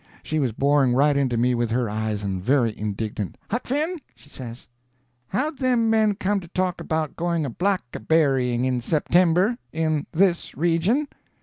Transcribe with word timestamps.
She 0.23 0.39
was 0.39 0.51
boring 0.51 0.95
right 0.95 1.15
into 1.15 1.37
me 1.37 1.53
with 1.53 1.69
her 1.69 1.87
eyes, 1.87 2.23
and 2.23 2.43
very 2.43 2.75
indignant. 2.75 3.37
"Huck 3.51 3.67
Finn," 3.67 3.99
she 4.15 4.31
says, 4.31 4.65
"how'd 5.27 5.59
them 5.59 5.91
men 5.91 6.15
come 6.15 6.39
to 6.39 6.47
talk 6.47 6.81
about 6.81 7.15
going 7.15 7.45
a 7.45 7.51
black 7.51 7.83
berrying 8.07 8.65
in 8.65 8.81
September—in 8.81 10.07
this 10.11 10.57
region?" 10.57 11.07